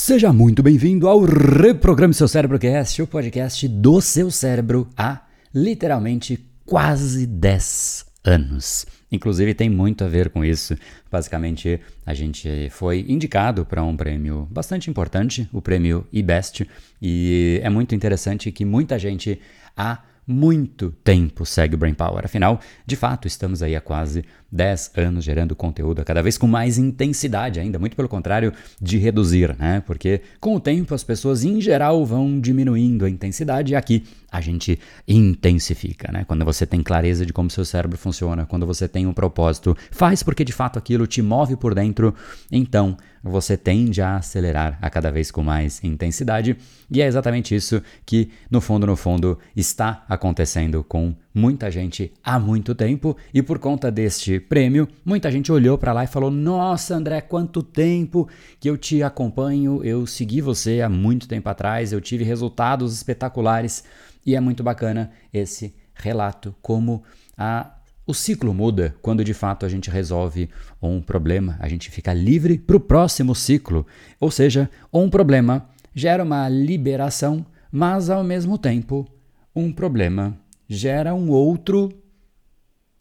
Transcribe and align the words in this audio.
Seja 0.00 0.32
muito 0.32 0.62
bem-vindo 0.62 1.08
ao 1.08 1.24
Reprograme 1.24 2.14
Seu 2.14 2.28
Cérebro 2.28 2.56
Cast, 2.56 3.02
o 3.02 3.06
podcast 3.06 3.66
do 3.66 4.00
seu 4.00 4.30
cérebro 4.30 4.88
há 4.96 5.22
literalmente 5.52 6.38
quase 6.64 7.26
10 7.26 8.06
anos. 8.24 8.86
Inclusive 9.10 9.54
tem 9.54 9.68
muito 9.68 10.04
a 10.04 10.08
ver 10.08 10.30
com 10.30 10.44
isso. 10.44 10.76
Basicamente, 11.10 11.80
a 12.06 12.14
gente 12.14 12.70
foi 12.70 13.06
indicado 13.08 13.66
para 13.66 13.82
um 13.82 13.96
prêmio 13.96 14.46
bastante 14.52 14.88
importante, 14.88 15.48
o 15.52 15.60
prêmio 15.60 16.06
eBest, 16.12 16.64
e 17.02 17.60
é 17.60 17.68
muito 17.68 17.92
interessante 17.92 18.52
que 18.52 18.64
muita 18.64 19.00
gente 19.00 19.40
há 19.76 19.98
muito 20.28 20.90
tempo 21.02 21.46
segue 21.46 21.74
o 21.74 21.78
Brain 21.78 21.94
Power. 21.94 22.22
Afinal, 22.22 22.60
de 22.84 22.94
fato, 22.96 23.26
estamos 23.26 23.62
aí 23.62 23.74
há 23.74 23.80
quase 23.80 24.22
10 24.52 24.92
anos 24.96 25.24
gerando 25.24 25.56
conteúdo 25.56 26.04
cada 26.04 26.22
vez 26.22 26.36
com 26.36 26.46
mais 26.46 26.76
intensidade 26.76 27.58
ainda, 27.58 27.78
muito 27.78 27.96
pelo 27.96 28.08
contrário 28.08 28.52
de 28.80 28.98
reduzir, 28.98 29.56
né? 29.58 29.82
Porque 29.86 30.20
com 30.38 30.54
o 30.54 30.60
tempo 30.60 30.94
as 30.94 31.02
pessoas 31.02 31.44
em 31.44 31.62
geral 31.62 32.04
vão 32.04 32.38
diminuindo 32.38 33.06
a 33.06 33.10
intensidade 33.10 33.72
e 33.72 33.76
aqui 33.76 34.04
a 34.30 34.40
gente 34.40 34.78
intensifica, 35.06 36.12
né? 36.12 36.24
Quando 36.24 36.44
você 36.44 36.66
tem 36.66 36.82
clareza 36.82 37.24
de 37.24 37.32
como 37.32 37.50
seu 37.50 37.64
cérebro 37.64 37.96
funciona, 37.96 38.44
quando 38.44 38.66
você 38.66 38.86
tem 38.86 39.06
um 39.06 39.12
propósito, 39.12 39.76
faz 39.90 40.22
porque 40.22 40.44
de 40.44 40.52
fato 40.52 40.78
aquilo 40.78 41.06
te 41.06 41.22
move 41.22 41.56
por 41.56 41.74
dentro, 41.74 42.14
então 42.52 42.96
você 43.22 43.56
tende 43.56 44.00
a 44.00 44.16
acelerar 44.16 44.78
a 44.80 44.90
cada 44.90 45.10
vez 45.10 45.30
com 45.30 45.42
mais 45.42 45.82
intensidade, 45.82 46.56
e 46.90 47.02
é 47.02 47.06
exatamente 47.06 47.54
isso 47.54 47.82
que 48.06 48.30
no 48.50 48.60
fundo 48.60 48.86
no 48.86 48.96
fundo 48.96 49.38
está 49.56 50.04
acontecendo 50.08 50.84
com 50.84 51.14
muita 51.38 51.70
gente 51.70 52.12
há 52.22 52.38
muito 52.38 52.74
tempo, 52.74 53.16
e 53.32 53.40
por 53.40 53.58
conta 53.60 53.90
deste 53.90 54.40
prêmio, 54.40 54.88
muita 55.04 55.30
gente 55.30 55.52
olhou 55.52 55.78
para 55.78 55.92
lá 55.92 56.02
e 56.02 56.08
falou: 56.08 56.30
"Nossa, 56.30 56.96
André, 56.96 57.20
quanto 57.20 57.62
tempo 57.62 58.28
que 58.58 58.68
eu 58.68 58.76
te 58.76 59.02
acompanho, 59.02 59.82
eu 59.84 60.04
segui 60.06 60.40
você 60.40 60.82
há 60.82 60.88
muito 60.88 61.28
tempo 61.28 61.48
atrás, 61.48 61.92
eu 61.92 62.00
tive 62.00 62.24
resultados 62.24 62.92
espetaculares". 62.92 63.84
E 64.26 64.34
é 64.34 64.40
muito 64.40 64.62
bacana 64.62 65.10
esse 65.32 65.74
relato, 65.94 66.54
como 66.60 67.02
a 67.36 67.74
o 68.06 68.14
ciclo 68.14 68.54
muda 68.54 68.94
quando 69.02 69.22
de 69.22 69.34
fato 69.34 69.66
a 69.66 69.68
gente 69.68 69.90
resolve 69.90 70.48
um 70.80 70.98
problema, 70.98 71.58
a 71.60 71.68
gente 71.68 71.90
fica 71.90 72.14
livre 72.14 72.56
para 72.56 72.76
o 72.76 72.80
próximo 72.80 73.34
ciclo. 73.34 73.86
Ou 74.18 74.30
seja, 74.30 74.70
um 74.90 75.10
problema 75.10 75.68
gera 75.94 76.24
uma 76.24 76.48
liberação, 76.48 77.44
mas 77.70 78.08
ao 78.08 78.24
mesmo 78.24 78.56
tempo, 78.56 79.06
um 79.54 79.70
problema 79.70 80.34
gera 80.68 81.14
um 81.14 81.30
outro. 81.30 81.90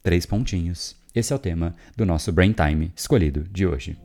Três 0.01 0.25
pontinhos. 0.25 0.95
Esse 1.13 1.33
é 1.33 1.35
o 1.35 1.39
tema 1.39 1.75
do 1.97 2.05
nosso 2.05 2.31
Brain 2.31 2.53
Time 2.53 2.93
escolhido 2.95 3.43
de 3.43 3.67
hoje. 3.67 3.97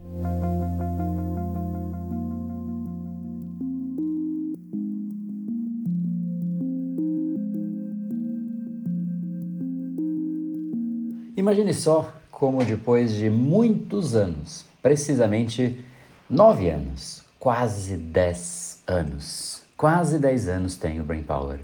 Imagine 11.37 11.73
só 11.73 12.13
como 12.31 12.65
depois 12.65 13.13
de 13.13 13.29
muitos 13.29 14.17
anos, 14.17 14.65
precisamente 14.81 15.85
nove 16.29 16.71
anos, 16.71 17.23
quase 17.39 17.97
dez 17.97 18.83
anos, 18.87 19.63
quase 19.77 20.19
dez 20.19 20.49
anos 20.49 20.77
tenho 20.77 21.05
Brain 21.05 21.23
Power. 21.23 21.61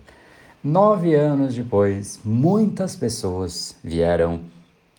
Nove 0.62 1.14
anos 1.14 1.54
depois, 1.54 2.18
muitas 2.24 2.96
pessoas 2.96 3.76
vieram 3.82 4.40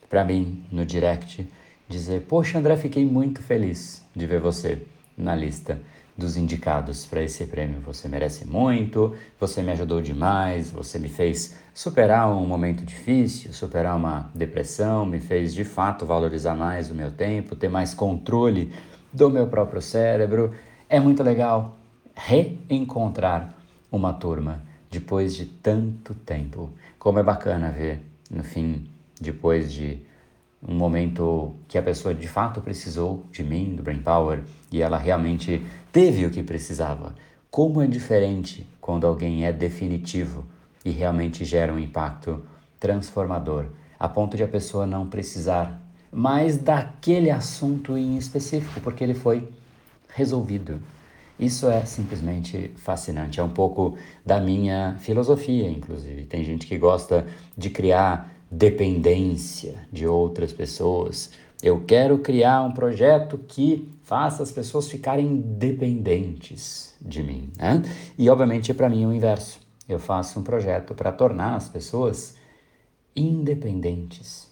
para 0.09 0.23
mim 0.23 0.63
no 0.71 0.85
direct 0.85 1.45
dizer: 1.85 2.21
Poxa, 2.21 2.57
André, 2.57 2.77
fiquei 2.77 3.05
muito 3.05 3.43
feliz 3.43 4.01
de 4.15 4.25
ver 4.25 4.39
você 4.39 4.81
na 5.17 5.35
lista 5.35 5.77
dos 6.17 6.37
indicados 6.37 7.05
para 7.05 7.21
esse 7.21 7.45
prêmio. 7.45 7.81
Você 7.81 8.07
merece 8.07 8.47
muito, 8.47 9.13
você 9.37 9.61
me 9.61 9.73
ajudou 9.73 10.01
demais, 10.01 10.71
você 10.71 10.97
me 10.97 11.09
fez 11.09 11.57
superar 11.73 12.31
um 12.31 12.47
momento 12.47 12.85
difícil, 12.85 13.51
superar 13.51 13.97
uma 13.97 14.31
depressão, 14.33 15.05
me 15.05 15.19
fez 15.19 15.53
de 15.53 15.65
fato 15.65 16.05
valorizar 16.05 16.55
mais 16.55 16.89
o 16.89 16.95
meu 16.95 17.11
tempo, 17.11 17.53
ter 17.53 17.67
mais 17.67 17.93
controle 17.93 18.71
do 19.11 19.29
meu 19.29 19.47
próprio 19.47 19.81
cérebro. 19.81 20.53
É 20.87 21.01
muito 21.01 21.21
legal 21.21 21.77
reencontrar 22.15 23.53
uma 23.91 24.13
turma 24.13 24.68
depois 24.89 25.35
de 25.35 25.45
tanto 25.45 26.13
tempo. 26.13 26.71
Como 26.97 27.19
é 27.19 27.23
bacana 27.23 27.71
ver, 27.71 28.01
no 28.29 28.43
fim, 28.43 28.89
depois 29.19 29.71
de 29.71 29.99
um 30.67 30.75
momento 30.75 31.55
que 31.67 31.77
a 31.77 31.83
pessoa 31.83 32.13
de 32.13 32.27
fato 32.27 32.61
precisou 32.61 33.23
de 33.31 33.43
mim, 33.43 33.75
do 33.75 33.83
Brain 33.83 34.01
Power, 34.01 34.43
e 34.71 34.81
ela 34.81 34.97
realmente 34.97 35.65
teve 35.91 36.25
o 36.25 36.29
que 36.29 36.43
precisava. 36.43 37.15
Como 37.49 37.81
é 37.81 37.87
diferente 37.87 38.67
quando 38.81 39.07
alguém 39.07 39.45
é 39.45 39.53
definitivo 39.53 40.45
e 40.83 40.91
realmente 40.91 41.45
gera 41.45 41.73
um 41.73 41.79
impacto 41.79 42.43
transformador, 42.79 43.67
a 43.99 44.07
ponto 44.07 44.37
de 44.37 44.43
a 44.43 44.47
pessoa 44.47 44.85
não 44.85 45.07
precisar 45.07 45.81
mais 46.11 46.57
daquele 46.57 47.29
assunto 47.29 47.97
em 47.97 48.17
específico, 48.17 48.79
porque 48.81 49.03
ele 49.03 49.13
foi 49.13 49.47
resolvido. 50.09 50.81
Isso 51.39 51.69
é 51.69 51.85
simplesmente 51.85 52.71
fascinante. 52.75 53.39
É 53.39 53.43
um 53.43 53.49
pouco 53.49 53.97
da 54.25 54.39
minha 54.39 54.97
filosofia, 54.99 55.69
inclusive. 55.69 56.25
Tem 56.25 56.43
gente 56.43 56.67
que 56.67 56.77
gosta 56.77 57.25
de 57.57 57.69
criar 57.69 58.29
dependência 58.51 59.75
de 59.91 60.05
outras 60.05 60.51
pessoas. 60.51 61.31
Eu 61.63 61.83
quero 61.85 62.17
criar 62.19 62.61
um 62.63 62.71
projeto 62.71 63.37
que 63.37 63.89
faça 64.03 64.43
as 64.43 64.51
pessoas 64.51 64.89
ficarem 64.89 65.37
dependentes 65.37 66.93
de 67.01 67.23
mim. 67.23 67.51
Né? 67.57 67.83
E, 68.17 68.29
obviamente, 68.29 68.73
para 68.73 68.89
mim 68.89 69.03
é 69.03 69.07
o 69.07 69.13
inverso. 69.13 69.59
Eu 69.87 69.99
faço 69.99 70.39
um 70.39 70.43
projeto 70.43 70.93
para 70.93 71.11
tornar 71.11 71.55
as 71.55 71.69
pessoas 71.69 72.35
independentes 73.15 74.49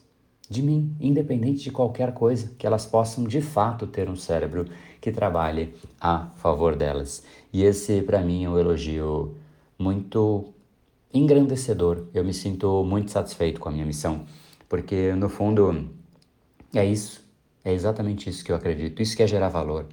de 0.50 0.62
mim, 0.62 0.96
independente 1.00 1.64
de 1.64 1.72
qualquer 1.72 2.14
coisa, 2.14 2.52
que 2.58 2.66
elas 2.66 2.86
possam 2.86 3.26
de 3.26 3.42
fato 3.42 3.86
ter 3.86 4.10
um 4.10 4.16
cérebro 4.16 4.66
que 5.00 5.12
trabalhe 5.12 5.74
a 6.00 6.28
favor 6.38 6.76
delas. 6.76 7.24
E 7.52 7.64
esse, 7.64 8.02
para 8.02 8.22
mim, 8.22 8.46
é 8.46 8.50
um 8.50 8.58
elogio 8.58 9.36
muito 9.78 10.54
engrandecedor. 11.14 12.06
Eu 12.14 12.24
me 12.24 12.34
sinto 12.34 12.84
muito 12.84 13.12
satisfeito 13.12 13.60
com 13.60 13.70
a 13.70 13.72
minha 13.72 13.86
missão, 13.86 14.26
porque 14.68 15.14
no 15.14 15.30
fundo 15.30 15.90
é 16.74 16.86
isso, 16.86 17.26
é 17.64 17.74
exatamente 17.74 18.30
isso 18.30 18.44
que 18.44 18.52
eu 18.52 18.56
acredito, 18.56 19.02
isso 19.02 19.16
que 19.16 19.24
é 19.24 19.28
gerar 19.28 19.50
valor. 19.50 19.86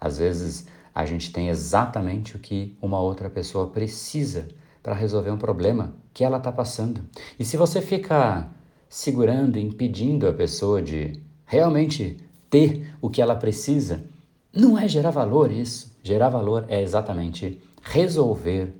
Às 0.00 0.18
vezes 0.18 0.66
a 0.94 1.04
gente 1.04 1.32
tem 1.32 1.48
exatamente 1.48 2.36
o 2.36 2.38
que 2.38 2.76
uma 2.80 3.00
outra 3.00 3.30
pessoa 3.30 3.68
precisa 3.68 4.48
para 4.82 4.94
resolver 4.94 5.30
um 5.30 5.38
problema 5.38 5.94
que 6.12 6.24
ela 6.24 6.38
está 6.38 6.50
passando. 6.50 7.02
E 7.38 7.44
se 7.44 7.56
você 7.56 7.80
fica 7.80 8.48
segurando, 8.88 9.58
impedindo 9.58 10.26
a 10.26 10.32
pessoa 10.32 10.82
de 10.82 11.20
realmente 11.46 12.16
ter 12.48 12.92
o 13.00 13.08
que 13.08 13.22
ela 13.22 13.36
precisa, 13.36 14.04
não 14.52 14.78
é 14.78 14.88
gerar 14.88 15.10
valor 15.10 15.50
isso. 15.50 15.96
Gerar 16.02 16.28
valor 16.28 16.64
é 16.68 16.82
exatamente 16.82 17.60
resolver 17.82 18.74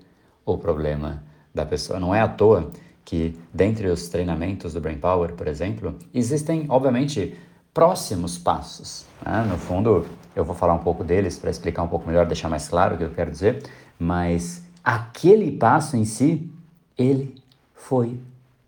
o 0.44 0.58
problema 0.58 1.22
da 1.54 1.64
pessoa. 1.64 2.00
Não 2.00 2.14
é 2.14 2.20
à 2.20 2.28
toa 2.28 2.70
que, 3.04 3.38
dentre 3.52 3.88
os 3.88 4.08
treinamentos 4.08 4.74
do 4.74 4.80
Brain 4.80 4.98
Power, 4.98 5.34
por 5.34 5.46
exemplo, 5.46 5.96
existem, 6.12 6.66
obviamente, 6.68 7.36
próximos 7.72 8.38
passos. 8.38 9.04
Né? 9.24 9.46
No 9.48 9.58
fundo, 9.58 10.06
eu 10.34 10.44
vou 10.44 10.54
falar 10.54 10.74
um 10.74 10.78
pouco 10.78 11.04
deles 11.04 11.38
para 11.38 11.50
explicar 11.50 11.82
um 11.82 11.88
pouco 11.88 12.06
melhor, 12.06 12.26
deixar 12.26 12.48
mais 12.48 12.68
claro 12.68 12.94
o 12.94 12.98
que 12.98 13.04
eu 13.04 13.10
quero 13.10 13.30
dizer, 13.30 13.62
mas 13.98 14.62
aquele 14.82 15.52
passo 15.52 15.96
em 15.96 16.04
si, 16.04 16.50
ele 16.96 17.34
foi 17.74 18.18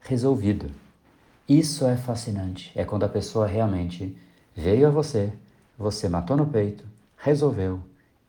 resolvido. 0.00 0.70
Isso 1.48 1.86
é 1.86 1.96
fascinante. 1.96 2.70
É 2.74 2.84
quando 2.84 3.04
a 3.04 3.08
pessoa 3.08 3.46
realmente 3.46 4.16
veio 4.54 4.86
a 4.86 4.90
você, 4.90 5.32
você 5.78 6.08
matou 6.08 6.36
no 6.36 6.46
peito, 6.46 6.84
resolveu 7.22 7.80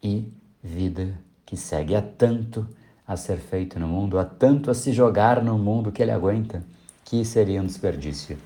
e 0.02 0.32
vida 0.64 1.20
que 1.46 1.58
segue. 1.58 1.96
Há 1.96 2.02
tanto 2.02 2.68
a 3.06 3.18
ser 3.18 3.38
feito 3.38 3.80
no 3.80 3.88
mundo, 3.88 4.18
há 4.18 4.24
tanto 4.24 4.72
a 4.72 4.74
se 4.74 4.94
jogar 4.94 5.44
no 5.44 5.58
mundo 5.58 5.92
que 5.92 6.02
ele 6.02 6.12
aguenta, 6.12 6.64
que 7.04 7.26
seria 7.26 7.62
um 7.62 7.66
desperdício 7.66 8.38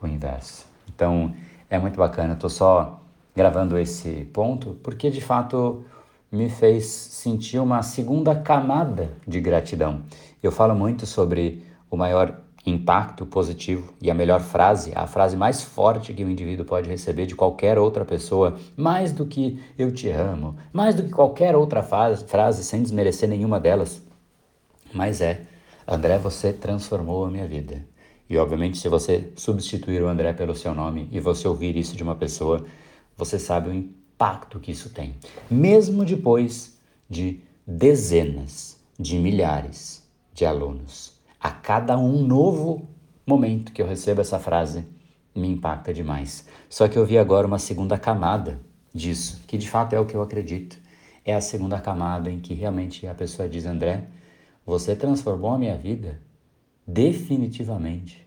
o 0.00 0.06
inverso. 0.06 0.66
Então, 0.88 1.32
é 1.70 1.78
muito 1.78 1.96
bacana. 1.96 2.34
Estou 2.34 2.50
só 2.50 3.00
gravando 3.34 3.78
esse 3.78 4.24
ponto 4.32 4.76
porque 4.82 5.08
de 5.08 5.20
fato 5.20 5.84
me 6.30 6.50
fez 6.50 6.86
sentir 6.86 7.58
uma 7.58 7.82
segunda 7.82 8.34
camada 8.34 9.12
de 9.26 9.40
gratidão. 9.40 10.02
Eu 10.42 10.50
falo 10.50 10.74
muito 10.74 11.06
sobre 11.06 11.64
o 11.88 11.96
maior 11.96 12.41
impacto 12.64 13.26
positivo 13.26 13.92
e 14.00 14.10
a 14.10 14.14
melhor 14.14 14.40
frase, 14.40 14.92
a 14.94 15.06
frase 15.06 15.36
mais 15.36 15.62
forte 15.62 16.14
que 16.14 16.24
o 16.24 16.30
indivíduo 16.30 16.64
pode 16.64 16.88
receber 16.88 17.26
de 17.26 17.34
qualquer 17.34 17.78
outra 17.78 18.04
pessoa, 18.04 18.56
mais 18.76 19.12
do 19.12 19.26
que 19.26 19.60
eu 19.76 19.92
te 19.92 20.08
amo, 20.08 20.56
mais 20.72 20.94
do 20.94 21.02
que 21.02 21.10
qualquer 21.10 21.56
outra 21.56 21.82
frase, 21.82 22.64
sem 22.64 22.82
desmerecer 22.82 23.28
nenhuma 23.28 23.58
delas. 23.58 24.00
Mas 24.92 25.20
é, 25.20 25.42
André, 25.86 26.18
você 26.18 26.52
transformou 26.52 27.24
a 27.24 27.30
minha 27.30 27.46
vida. 27.46 27.84
E 28.30 28.38
obviamente, 28.38 28.78
se 28.78 28.88
você 28.88 29.32
substituir 29.36 30.02
o 30.02 30.08
André 30.08 30.32
pelo 30.32 30.54
seu 30.54 30.74
nome 30.74 31.08
e 31.10 31.18
você 31.18 31.46
ouvir 31.48 31.76
isso 31.76 31.96
de 31.96 32.02
uma 32.02 32.14
pessoa, 32.14 32.64
você 33.16 33.38
sabe 33.38 33.68
o 33.68 33.74
impacto 33.74 34.60
que 34.60 34.70
isso 34.70 34.90
tem, 34.90 35.16
mesmo 35.50 36.04
depois 36.04 36.78
de 37.10 37.40
dezenas 37.66 38.78
de 38.98 39.18
milhares 39.18 40.02
de 40.32 40.46
alunos. 40.46 41.11
A 41.42 41.50
cada 41.50 41.98
um 41.98 42.24
novo 42.24 42.88
momento 43.26 43.72
que 43.72 43.82
eu 43.82 43.86
recebo 43.86 44.20
essa 44.20 44.38
frase, 44.38 44.86
me 45.34 45.48
impacta 45.48 45.92
demais. 45.92 46.46
Só 46.68 46.86
que 46.86 46.96
eu 46.96 47.04
vi 47.04 47.18
agora 47.18 47.48
uma 47.48 47.58
segunda 47.58 47.98
camada 47.98 48.60
disso, 48.94 49.42
que 49.48 49.58
de 49.58 49.68
fato 49.68 49.92
é 49.92 49.98
o 49.98 50.06
que 50.06 50.14
eu 50.14 50.22
acredito. 50.22 50.78
É 51.24 51.34
a 51.34 51.40
segunda 51.40 51.80
camada 51.80 52.30
em 52.30 52.38
que 52.38 52.54
realmente 52.54 53.08
a 53.08 53.14
pessoa 53.14 53.48
diz: 53.48 53.66
André, 53.66 54.04
você 54.64 54.94
transformou 54.94 55.50
a 55.50 55.58
minha 55.58 55.76
vida 55.76 56.20
definitivamente 56.86 58.24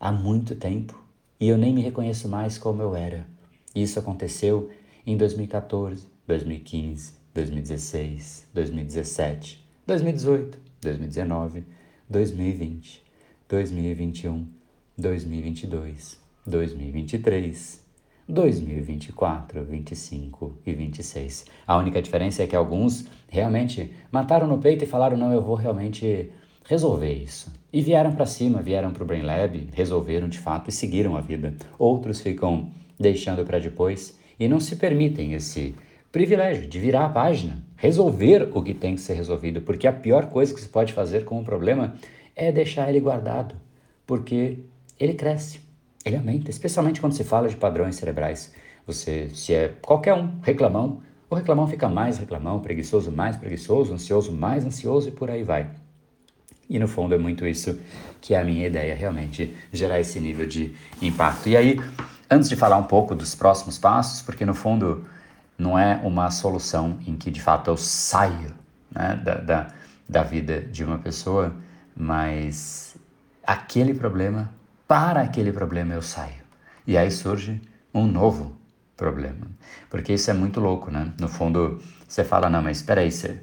há 0.00 0.10
muito 0.10 0.54
tempo 0.54 0.98
e 1.38 1.46
eu 1.46 1.58
nem 1.58 1.74
me 1.74 1.82
reconheço 1.82 2.26
mais 2.26 2.56
como 2.56 2.80
eu 2.80 2.96
era. 2.96 3.26
Isso 3.74 3.98
aconteceu 3.98 4.70
em 5.06 5.14
2014, 5.14 6.06
2015, 6.26 7.12
2016, 7.34 8.48
2017, 8.54 9.68
2018, 9.86 10.58
2019, 10.80 11.64
2020, 12.14 13.02
2021, 13.48 14.46
2022, 14.96 16.20
2023, 16.46 17.84
2024, 18.28 19.64
25 19.64 20.58
e 20.64 20.72
26. 20.72 21.46
A 21.66 21.76
única 21.76 22.00
diferença 22.00 22.44
é 22.44 22.46
que 22.46 22.54
alguns 22.54 23.06
realmente 23.28 23.90
mataram 24.12 24.46
no 24.46 24.58
peito 24.58 24.84
e 24.84 24.86
falaram: 24.86 25.16
não, 25.16 25.32
eu 25.32 25.42
vou 25.42 25.56
realmente 25.56 26.30
resolver 26.64 27.12
isso. 27.12 27.52
E 27.72 27.82
vieram 27.82 28.14
para 28.14 28.26
cima, 28.26 28.62
vieram 28.62 28.92
para 28.92 29.02
o 29.02 29.06
Brain 29.06 29.22
Lab, 29.22 29.70
resolveram 29.72 30.28
de 30.28 30.38
fato 30.38 30.70
e 30.70 30.72
seguiram 30.72 31.16
a 31.16 31.20
vida. 31.20 31.52
Outros 31.76 32.20
ficam 32.20 32.70
deixando 32.96 33.44
para 33.44 33.58
depois 33.58 34.16
e 34.38 34.46
não 34.46 34.60
se 34.60 34.76
permitem 34.76 35.32
esse 35.32 35.74
privilégio 36.14 36.68
de 36.68 36.78
virar 36.78 37.06
a 37.06 37.08
página, 37.08 37.58
resolver 37.76 38.48
o 38.54 38.62
que 38.62 38.72
tem 38.72 38.94
que 38.94 39.00
ser 39.00 39.14
resolvido, 39.14 39.60
porque 39.60 39.84
a 39.84 39.92
pior 39.92 40.26
coisa 40.26 40.54
que 40.54 40.60
se 40.60 40.68
pode 40.68 40.92
fazer 40.92 41.24
com 41.24 41.40
um 41.40 41.42
problema 41.42 41.96
é 42.36 42.52
deixar 42.52 42.88
ele 42.88 43.00
guardado, 43.00 43.56
porque 44.06 44.60
ele 44.96 45.14
cresce, 45.14 45.58
ele 46.04 46.14
aumenta, 46.14 46.48
especialmente 46.50 47.00
quando 47.00 47.14
se 47.14 47.24
fala 47.24 47.48
de 47.48 47.56
padrões 47.56 47.96
cerebrais. 47.96 48.54
Você, 48.86 49.28
se 49.34 49.52
é 49.52 49.74
qualquer 49.82 50.14
um 50.14 50.38
reclamão, 50.40 51.02
o 51.28 51.34
reclamão 51.34 51.66
fica 51.66 51.88
mais 51.88 52.16
reclamão, 52.16 52.60
preguiçoso 52.60 53.10
mais 53.10 53.36
preguiçoso, 53.36 53.92
ansioso 53.92 54.30
mais 54.30 54.64
ansioso 54.64 55.08
e 55.08 55.10
por 55.10 55.28
aí 55.28 55.42
vai. 55.42 55.68
E 56.70 56.78
no 56.78 56.86
fundo 56.86 57.16
é 57.16 57.18
muito 57.18 57.44
isso 57.44 57.76
que 58.20 58.34
é 58.34 58.40
a 58.40 58.44
minha 58.44 58.68
ideia, 58.68 58.94
realmente, 58.94 59.52
gerar 59.72 59.98
esse 59.98 60.20
nível 60.20 60.46
de 60.46 60.76
impacto. 61.02 61.48
E 61.48 61.56
aí, 61.56 61.80
antes 62.30 62.48
de 62.48 62.54
falar 62.54 62.76
um 62.76 62.84
pouco 62.84 63.16
dos 63.16 63.34
próximos 63.34 63.78
passos, 63.78 64.22
porque 64.22 64.46
no 64.46 64.54
fundo 64.54 65.12
não 65.56 65.78
é 65.78 65.96
uma 66.02 66.30
solução 66.30 66.98
em 67.06 67.16
que 67.16 67.30
de 67.30 67.40
fato 67.40 67.70
eu 67.70 67.76
saio 67.76 68.54
né, 68.90 69.16
da, 69.16 69.34
da, 69.36 69.68
da 70.08 70.22
vida 70.22 70.60
de 70.60 70.84
uma 70.84 70.98
pessoa, 70.98 71.54
mas 71.96 72.96
aquele 73.46 73.94
problema, 73.94 74.52
para 74.86 75.22
aquele 75.22 75.52
problema 75.52 75.94
eu 75.94 76.02
saio. 76.02 76.42
E 76.86 76.96
aí 76.96 77.10
surge 77.10 77.60
um 77.92 78.06
novo 78.06 78.56
problema. 78.96 79.46
Porque 79.88 80.12
isso 80.12 80.30
é 80.30 80.34
muito 80.34 80.60
louco, 80.60 80.90
né? 80.90 81.12
No 81.18 81.28
fundo, 81.28 81.80
você 82.06 82.24
fala, 82.24 82.50
não, 82.50 82.62
mas 82.62 82.78
espera 82.78 83.00
aí, 83.00 83.10
você 83.10 83.42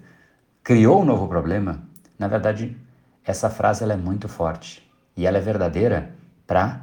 criou 0.63 1.01
um 1.01 1.05
novo 1.05 1.27
problema? 1.27 1.81
Na 2.19 2.27
verdade, 2.27 2.77
essa 3.25 3.49
frase 3.49 3.83
ela 3.83 3.93
é 3.93 3.97
muito 3.97 4.27
forte 4.27 4.87
e 5.15 5.25
ela 5.25 5.37
é 5.37 5.41
verdadeira 5.41 6.13
para 6.45 6.81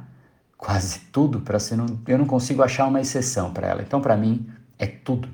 quase 0.57 0.99
tudo, 1.11 1.39
para 1.39 1.57
você 1.57 1.75
não, 1.75 1.85
eu 2.05 2.17
não 2.17 2.25
consigo 2.25 2.61
achar 2.61 2.85
uma 2.87 2.99
exceção 2.99 3.53
para 3.53 3.67
ela. 3.67 3.81
Então, 3.81 4.01
para 4.01 4.17
mim, 4.17 4.49
é 4.79 4.87
tudo. 4.87 5.29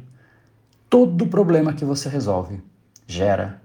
Todo 0.89 1.27
problema 1.27 1.73
que 1.73 1.85
você 1.85 2.09
resolve 2.09 2.61
gera 3.07 3.61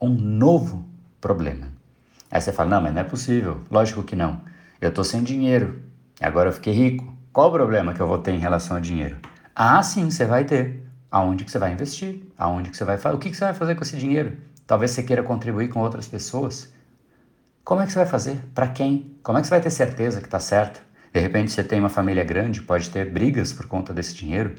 um 0.00 0.08
novo 0.08 0.86
problema. 1.20 1.66
Aí 2.30 2.40
você 2.40 2.52
fala: 2.52 2.70
"Não, 2.70 2.82
mas 2.82 2.94
não 2.94 3.00
é 3.00 3.04
possível". 3.04 3.60
Lógico 3.70 4.02
que 4.02 4.16
não. 4.16 4.40
Eu 4.80 4.90
estou 4.90 5.04
sem 5.04 5.22
dinheiro. 5.22 5.82
Agora 6.20 6.48
eu 6.48 6.52
fiquei 6.52 6.72
rico. 6.72 7.12
Qual 7.32 7.48
o 7.48 7.52
problema 7.52 7.92
que 7.92 8.00
eu 8.00 8.06
vou 8.06 8.18
ter 8.18 8.32
em 8.32 8.38
relação 8.38 8.76
a 8.76 8.80
dinheiro? 8.80 9.16
Ah, 9.54 9.82
sim, 9.82 10.08
você 10.10 10.24
vai 10.24 10.44
ter. 10.44 10.82
Aonde 11.10 11.44
que 11.44 11.50
você 11.50 11.58
vai 11.58 11.72
investir? 11.72 12.22
Aonde 12.38 12.70
que 12.70 12.76
você 12.76 12.84
vai 12.84 12.96
fazer? 12.96 13.16
O 13.16 13.18
que, 13.18 13.30
que 13.30 13.36
você 13.36 13.44
vai 13.44 13.54
fazer 13.54 13.74
com 13.74 13.82
esse 13.82 13.96
dinheiro? 13.96 14.36
Talvez 14.66 14.92
você 14.92 15.02
queira 15.02 15.22
contribuir 15.22 15.68
com 15.68 15.80
outras 15.80 16.08
pessoas. 16.08 16.72
Como 17.64 17.80
é 17.80 17.86
que 17.86 17.92
você 17.92 17.98
vai 17.98 18.06
fazer? 18.06 18.38
Para 18.54 18.68
quem? 18.68 19.16
Como 19.22 19.38
é 19.38 19.40
que 19.40 19.46
você 19.46 19.50
vai 19.50 19.60
ter 19.60 19.70
certeza 19.70 20.20
que 20.20 20.26
está 20.26 20.40
certo? 20.40 20.82
De 21.12 21.20
repente 21.20 21.52
você 21.52 21.62
tem 21.62 21.78
uma 21.78 21.88
família 21.88 22.24
grande, 22.24 22.60
pode 22.60 22.90
ter 22.90 23.10
brigas 23.10 23.52
por 23.52 23.66
conta 23.66 23.92
desse 23.94 24.14
dinheiro. 24.14 24.56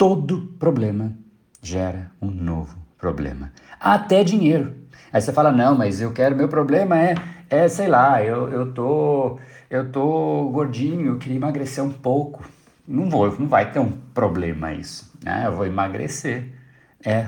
Todo 0.00 0.56
problema 0.58 1.12
gera 1.60 2.10
um 2.22 2.30
novo 2.30 2.74
problema. 2.96 3.52
Até 3.78 4.24
dinheiro. 4.24 4.74
Aí 5.12 5.20
você 5.20 5.30
fala, 5.30 5.52
não, 5.52 5.76
mas 5.76 6.00
eu 6.00 6.10
quero, 6.10 6.34
meu 6.34 6.48
problema 6.48 6.98
é, 6.98 7.14
é 7.50 7.68
sei 7.68 7.86
lá, 7.86 8.24
eu, 8.24 8.48
eu, 8.48 8.72
tô, 8.72 9.38
eu 9.68 9.92
tô 9.92 10.48
gordinho, 10.54 11.08
eu 11.08 11.18
queria 11.18 11.36
emagrecer 11.36 11.84
um 11.84 11.92
pouco. 11.92 12.42
Não 12.88 13.10
vou, 13.10 13.38
não 13.38 13.46
vai 13.46 13.70
ter 13.72 13.78
um 13.78 13.92
problema 14.14 14.72
isso. 14.72 15.12
Né? 15.22 15.42
Eu 15.44 15.54
vou 15.54 15.66
emagrecer. 15.66 16.50
É, 17.04 17.26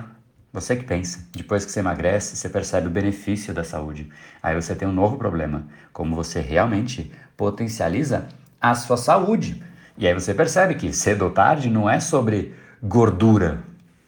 você 0.51 0.75
que 0.75 0.85
pensa. 0.85 1.29
Depois 1.37 1.67
que 1.67 1.71
você 1.71 1.81
emagrece, 1.81 2.37
você 2.37 2.49
percebe 2.49 2.87
o 2.87 2.91
benefício 2.91 3.53
da 3.53 3.65
saúde. 3.65 4.09
Aí 4.43 4.55
você 4.55 4.75
tem 4.75 4.89
um 4.89 4.93
novo 4.93 5.19
problema. 5.19 5.67
Como 5.93 6.17
você 6.17 6.41
realmente 6.41 7.13
potencializa 7.37 8.29
a 8.59 8.75
sua 8.75 8.97
saúde. 8.97 9.63
E 9.99 10.07
aí 10.07 10.15
você 10.15 10.33
percebe 10.33 10.75
que 10.75 10.91
cedo 10.91 11.27
ou 11.27 11.31
tarde 11.31 11.69
não 11.69 11.89
é 11.89 12.01
sobre 12.01 12.62
gordura 12.83 13.63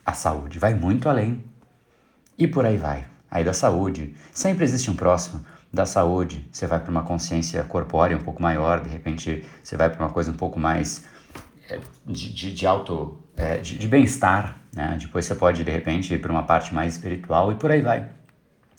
a 0.05 0.13
saúde, 0.13 0.59
vai 0.59 0.75
muito 0.75 1.09
além. 1.09 1.45
E 2.37 2.49
por 2.49 2.67
aí 2.67 2.77
vai. 2.77 3.07
Aí 3.31 3.45
da 3.45 3.53
saúde, 3.53 4.15
sempre 4.33 4.65
existe 4.65 4.91
um 4.91 4.97
próximo. 4.97 5.45
Da 5.73 5.87
saúde, 5.87 6.49
você 6.53 6.69
vai 6.69 6.79
para 6.79 6.91
uma 6.91 7.03
consciência 7.03 7.63
corpórea 7.65 8.17
um 8.17 8.23
pouco 8.23 8.41
maior, 8.41 8.81
de 8.81 8.89
repente 8.89 9.45
você 9.63 9.77
vai 9.77 9.91
para 9.91 10.05
uma 10.05 10.13
coisa 10.13 10.31
um 10.31 10.37
pouco 10.37 10.59
mais 10.59 11.05
é, 11.69 11.81
de, 12.07 12.33
de, 12.33 12.55
de 12.55 12.67
auto, 12.67 13.19
é, 13.37 13.59
de, 13.59 13.77
de 13.77 13.89
bem-estar, 13.89 14.57
né? 14.73 14.97
Depois 15.01 15.25
você 15.25 15.35
pode, 15.35 15.65
de 15.65 15.71
repente, 15.71 16.15
ir 16.15 16.21
para 16.21 16.31
uma 16.31 16.45
parte 16.45 16.73
mais 16.73 16.95
espiritual 16.95 17.51
e 17.51 17.57
por 17.57 17.73
aí 17.73 17.83
vai. 17.83 18.09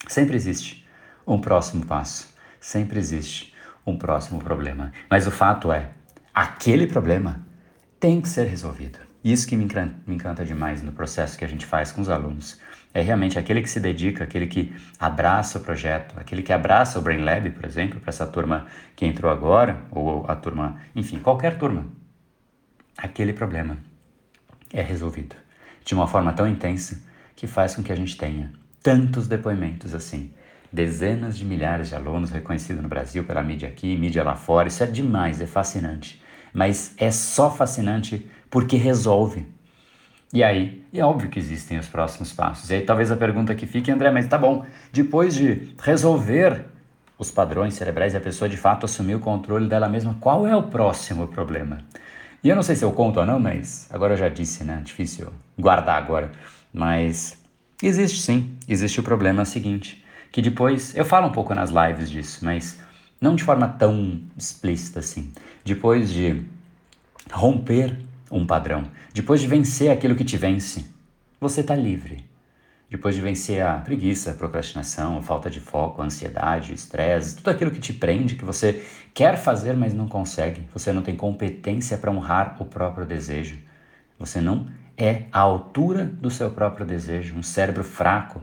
Sempre 0.08 0.38
existe 0.38 0.88
um 1.28 1.40
próximo 1.40 1.86
passo, 1.86 2.34
sempre 2.62 2.98
existe 2.98 3.54
um 3.86 3.98
próximo 3.98 4.40
problema. 4.40 4.94
Mas 5.10 5.28
o 5.28 5.32
fato 5.32 5.74
é, 5.74 5.90
aquele 6.34 6.88
problema 6.88 7.46
tem 8.00 8.22
que 8.22 8.30
ser 8.30 8.48
resolvido. 8.48 9.05
Isso 9.26 9.48
que 9.48 9.58
me 9.58 9.64
encanta, 9.64 9.96
me 10.06 10.14
encanta 10.14 10.46
demais 10.46 10.84
no 10.84 10.92
processo 10.92 11.36
que 11.36 11.44
a 11.44 11.48
gente 11.48 11.66
faz 11.66 11.92
com 11.92 12.00
os 12.00 12.10
alunos. 12.10 12.60
É 12.94 13.02
realmente 13.02 13.40
aquele 13.40 13.60
que 13.60 13.70
se 13.72 13.80
dedica, 13.80 14.24
aquele 14.24 14.46
que 14.46 14.72
abraça 15.00 15.58
o 15.58 15.62
projeto, 15.62 16.14
aquele 16.20 16.44
que 16.44 16.54
abraça 16.54 17.00
o 17.00 17.02
Brain 17.02 17.24
Lab, 17.24 17.50
por 17.50 17.66
exemplo, 17.66 18.00
para 18.00 18.12
essa 18.12 18.28
turma 18.28 18.68
que 18.96 19.04
entrou 19.04 19.32
agora, 19.32 19.82
ou 19.90 20.24
a 20.28 20.36
turma, 20.36 20.80
enfim, 20.96 21.18
qualquer 21.18 21.58
turma. 21.58 21.88
Aquele 22.96 23.34
problema 23.34 23.80
é 24.72 24.84
resolvido 24.84 25.36
de 25.84 25.96
uma 25.96 26.06
forma 26.06 26.32
tão 26.32 26.48
intensa 26.48 27.02
que 27.36 27.48
faz 27.48 27.76
com 27.76 27.82
que 27.82 27.92
a 27.92 27.96
gente 27.96 28.16
tenha 28.16 28.54
tantos 28.84 29.28
depoimentos 29.28 29.96
assim. 29.96 30.32
Dezenas 30.72 31.36
de 31.36 31.44
milhares 31.44 31.90
de 31.90 31.96
alunos 31.96 32.30
reconhecidos 32.30 32.84
no 32.84 32.88
Brasil 32.88 33.24
pela 33.24 33.42
mídia 33.42 33.70
aqui, 33.70 33.98
mídia 33.98 34.24
lá 34.24 34.36
fora. 34.36 34.68
Isso 34.68 34.84
é 34.84 34.88
demais, 34.88 35.42
é 35.42 35.48
fascinante. 35.48 36.22
Mas 36.54 36.94
é 36.98 37.10
só 37.10 37.50
fascinante 37.50 38.30
porque 38.56 38.78
resolve. 38.78 39.46
E 40.32 40.42
aí, 40.42 40.82
é 40.94 41.04
óbvio 41.04 41.30
que 41.30 41.38
existem 41.38 41.78
os 41.78 41.90
próximos 41.90 42.32
passos. 42.32 42.70
E 42.70 42.76
aí 42.76 42.82
talvez 42.84 43.12
a 43.12 43.18
pergunta 43.18 43.54
que 43.54 43.66
fique, 43.66 43.92
André, 43.92 44.10
mas 44.12 44.30
tá 44.30 44.38
bom, 44.38 44.66
depois 44.94 45.36
de 45.36 45.74
resolver 45.78 46.64
os 47.20 47.30
padrões 47.30 47.74
cerebrais 47.74 48.14
e 48.14 48.18
a 48.18 48.22
pessoa 48.22 48.48
de 48.48 48.56
fato 48.56 48.86
assumir 48.86 49.16
o 49.16 49.20
controle 49.20 49.68
dela 49.68 49.90
mesma, 49.90 50.16
qual 50.22 50.48
é 50.48 50.56
o 50.56 50.64
próximo 50.64 51.28
problema? 51.28 51.80
E 52.42 52.48
eu 52.48 52.56
não 52.56 52.64
sei 52.64 52.78
se 52.78 52.86
eu 52.86 52.94
conto 52.94 53.20
ou 53.20 53.26
não, 53.26 53.42
mas 53.42 53.90
agora 53.92 54.14
eu 54.14 54.18
já 54.18 54.30
disse, 54.30 54.64
né? 54.64 54.82
Difícil 54.86 55.34
guardar 55.60 55.98
agora. 55.98 56.32
Mas 56.74 57.38
existe 57.84 58.22
sim, 58.22 58.56
existe 58.70 59.02
o 59.02 59.04
problema 59.04 59.44
seguinte, 59.44 60.02
que 60.32 60.42
depois, 60.42 60.96
eu 60.96 61.04
falo 61.04 61.28
um 61.28 61.32
pouco 61.34 61.54
nas 61.54 61.72
lives 61.72 62.10
disso, 62.10 62.46
mas 62.46 62.80
não 63.20 63.36
de 63.36 63.44
forma 63.44 63.68
tão 63.68 64.22
explícita 64.38 65.00
assim. 65.00 65.34
Depois 65.66 66.10
de 66.10 66.42
romper 67.34 67.98
um 68.32 68.46
padrão, 68.46 68.90
depois 69.14 69.42
de 69.42 69.48
vencer 69.48 69.92
aquilo 69.92 70.16
que 70.16 70.26
te 70.26 70.38
vence, 70.38 70.86
você 71.40 71.62
está 71.62 71.76
livre. 71.76 72.26
Depois 72.90 73.16
de 73.16 73.22
vencer 73.22 73.62
a 73.64 73.78
preguiça, 73.80 74.32
a 74.32 74.36
procrastinação, 74.36 75.18
a 75.18 75.22
falta 75.22 75.50
de 75.50 75.60
foco, 75.60 76.02
a 76.02 76.06
ansiedade, 76.06 76.72
o 76.72 76.76
estresse, 76.76 77.36
tudo 77.36 77.50
aquilo 77.50 77.72
que 77.72 77.80
te 77.80 77.92
prende, 77.92 78.36
que 78.36 78.46
você 78.46 78.86
quer 79.14 79.38
fazer, 79.38 79.74
mas 79.76 79.94
não 79.94 80.08
consegue, 80.08 80.68
você 80.72 80.94
não 80.94 81.02
tem 81.02 81.16
competência 81.16 81.98
para 81.98 82.12
honrar 82.12 82.58
o 82.60 82.66
próprio 82.66 83.06
desejo, 83.06 83.58
você 84.20 84.40
não 84.40 84.68
é 84.98 85.24
à 85.32 85.40
altura 85.40 86.06
do 86.06 86.30
seu 86.30 86.52
próprio 86.52 86.86
desejo, 86.86 87.36
um 87.36 87.44
cérebro 87.44 87.84
fraco, 87.84 88.42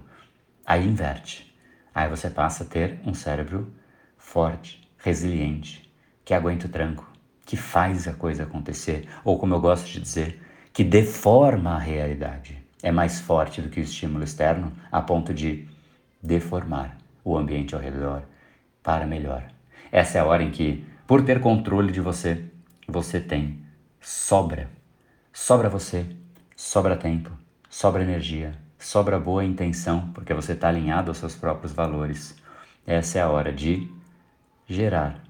aí 0.66 0.86
inverte. 0.86 1.54
Aí 1.94 2.08
você 2.08 2.28
passa 2.28 2.64
a 2.64 2.66
ter 2.66 3.00
um 3.06 3.14
cérebro 3.14 3.72
forte, 4.18 4.86
resiliente, 4.98 5.90
que 6.24 6.34
aguenta 6.34 6.66
o 6.66 6.70
tranco, 6.70 7.11
que 7.52 7.56
faz 7.58 8.08
a 8.08 8.14
coisa 8.14 8.44
acontecer, 8.44 9.06
ou 9.22 9.38
como 9.38 9.54
eu 9.54 9.60
gosto 9.60 9.86
de 9.86 10.00
dizer, 10.00 10.40
que 10.72 10.82
deforma 10.82 11.74
a 11.74 11.78
realidade. 11.78 12.56
É 12.82 12.90
mais 12.90 13.20
forte 13.20 13.60
do 13.60 13.68
que 13.68 13.78
o 13.78 13.82
estímulo 13.82 14.24
externo, 14.24 14.72
a 14.90 15.02
ponto 15.02 15.34
de 15.34 15.68
deformar 16.22 16.96
o 17.22 17.36
ambiente 17.36 17.74
ao 17.74 17.80
redor 17.82 18.22
para 18.82 19.06
melhor. 19.06 19.44
Essa 19.92 20.16
é 20.16 20.20
a 20.22 20.24
hora 20.24 20.42
em 20.42 20.50
que, 20.50 20.82
por 21.06 21.22
ter 21.26 21.42
controle 21.42 21.92
de 21.92 22.00
você, 22.00 22.42
você 22.88 23.20
tem 23.20 23.62
sobra. 24.00 24.70
Sobra 25.30 25.68
você, 25.68 26.06
sobra 26.56 26.96
tempo, 26.96 27.32
sobra 27.68 28.02
energia, 28.02 28.54
sobra 28.78 29.20
boa 29.20 29.44
intenção, 29.44 30.10
porque 30.14 30.32
você 30.32 30.52
está 30.54 30.68
alinhado 30.68 31.10
aos 31.10 31.18
seus 31.18 31.34
próprios 31.34 31.74
valores. 31.74 32.34
Essa 32.86 33.18
é 33.18 33.20
a 33.20 33.28
hora 33.28 33.52
de 33.52 33.92
gerar 34.66 35.22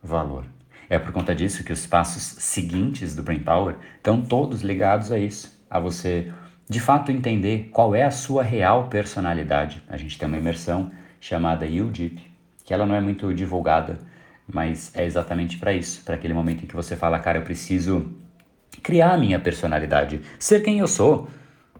valor. 0.00 0.44
É 0.94 0.98
por 1.00 1.10
conta 1.10 1.34
disso 1.34 1.64
que 1.64 1.72
os 1.72 1.88
passos 1.88 2.22
seguintes 2.38 3.16
do 3.16 3.22
Brain 3.24 3.40
Power 3.40 3.74
estão 3.96 4.22
todos 4.22 4.62
ligados 4.62 5.10
a 5.10 5.18
isso, 5.18 5.60
a 5.68 5.80
você 5.80 6.32
de 6.70 6.78
fato 6.78 7.10
entender 7.10 7.68
qual 7.72 7.96
é 7.96 8.04
a 8.04 8.12
sua 8.12 8.44
real 8.44 8.86
personalidade. 8.86 9.82
A 9.88 9.96
gente 9.96 10.16
tem 10.16 10.28
uma 10.28 10.38
imersão 10.38 10.92
chamada 11.20 11.66
UDIP, 11.66 12.22
que 12.64 12.72
ela 12.72 12.86
não 12.86 12.94
é 12.94 13.00
muito 13.00 13.34
divulgada, 13.34 13.98
mas 14.46 14.92
é 14.94 15.04
exatamente 15.04 15.58
para 15.58 15.72
isso, 15.72 16.04
para 16.04 16.14
aquele 16.14 16.32
momento 16.32 16.62
em 16.62 16.68
que 16.68 16.76
você 16.76 16.94
fala, 16.94 17.18
cara, 17.18 17.38
eu 17.38 17.42
preciso 17.42 18.14
criar 18.80 19.14
a 19.14 19.18
minha 19.18 19.40
personalidade, 19.40 20.20
ser 20.38 20.62
quem 20.62 20.78
eu 20.78 20.86
sou. 20.86 21.28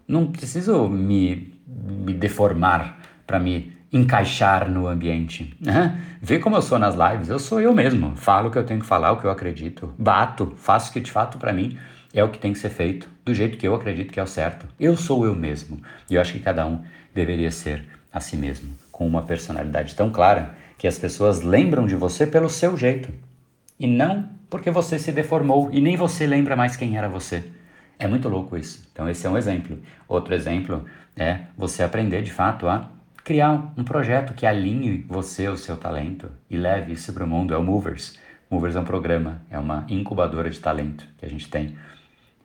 Não 0.09 0.27
preciso 0.27 0.89
me, 0.89 1.55
me 1.69 2.13
deformar 2.13 2.99
para 3.25 3.39
me 3.39 3.74
encaixar 3.95 4.69
no 4.69 4.89
ambiente. 4.89 5.57
Né? 5.61 5.97
Vê 6.21 6.41
como 6.41 6.57
eu 6.57 6.63
sou 6.63 6.81
nas 6.81 6.97
lives, 6.97 7.29
eu 7.29 7.39
sou 7.39 7.61
eu 7.61 7.73
mesmo. 7.73 8.17
Falo 8.17 8.49
o 8.49 8.51
que 8.51 8.59
eu 8.59 8.67
tenho 8.67 8.81
que 8.81 8.87
falar, 8.87 9.13
o 9.13 9.21
que 9.21 9.25
eu 9.25 9.31
acredito. 9.31 9.95
Bato, 9.97 10.53
faço 10.57 10.91
o 10.91 10.93
que 10.93 11.01
de 11.01 11.13
fato 11.13 11.39
para 11.39 11.53
mim 11.53 11.79
é 12.13 12.23
o 12.23 12.29
que 12.29 12.39
tem 12.39 12.53
que 12.53 12.59
ser 12.59 12.71
feito, 12.71 13.09
do 13.25 13.33
jeito 13.33 13.57
que 13.57 13.67
eu 13.67 13.75
acredito 13.75 14.13
que 14.13 14.19
é 14.19 14.23
o 14.23 14.27
certo. 14.27 14.67
Eu 14.79 14.97
sou 14.97 15.25
eu 15.25 15.35
mesmo. 15.35 15.81
E 16.11 16.17
eu 16.17 16.21
acho 16.21 16.33
que 16.33 16.41
cada 16.41 16.67
um 16.67 16.83
deveria 17.15 17.53
ser 17.53 17.85
a 18.13 18.19
si 18.19 18.37
mesmo, 18.37 18.75
com 18.91 19.07
uma 19.07 19.23
personalidade 19.23 19.95
tão 19.95 20.11
clara 20.11 20.55
que 20.77 20.89
as 20.89 20.99
pessoas 20.99 21.43
lembram 21.43 21.87
de 21.87 21.95
você 21.95 22.27
pelo 22.27 22.49
seu 22.49 22.77
jeito. 22.77 23.13
E 23.79 23.87
não 23.87 24.29
porque 24.51 24.71
você 24.71 24.99
se 24.99 25.13
deformou 25.13 25.71
e 25.73 25.81
nem 25.81 25.97
você 25.97 26.27
lembra 26.27 26.57
mais 26.57 26.77
quem 26.77 26.97
era 26.97 27.09
você. 27.09 27.45
É 27.97 28.09
muito 28.09 28.29
louco 28.29 28.57
isso. 28.57 28.83
Então, 28.93 29.09
esse 29.09 29.25
é 29.25 29.31
um 29.31 29.37
exemplo. 29.37 29.79
Outro 30.09 30.35
exemplo 30.35 30.85
é 31.17 31.41
você 31.57 31.83
aprender 31.85 32.23
de 32.23 32.33
fato 32.33 32.69
a 32.69 32.91
criar 33.25 33.73
um 33.77 33.83
projeto 33.83 34.35
que 34.35 34.47
alinhe 34.47 35.05
você, 35.09 35.49
o 35.49 35.57
seu 35.57 35.77
talento 35.77 36.31
e 36.49 36.57
leve 36.57 36.93
isso 36.93 37.13
para 37.13 37.25
o 37.25 37.27
mundo. 37.27 37.55
É 37.55 37.57
o 37.57 37.63
Movers. 37.63 38.19
Movers 38.51 38.77
é 38.77 38.81
um 38.81 38.85
programa, 38.85 39.41
é 39.51 39.59
uma 39.59 39.87
incubadora 39.89 40.51
de 40.51 40.61
talento 40.61 41.09
que 41.17 41.25
a 41.25 41.29
gente 41.29 41.49
tem 41.49 41.75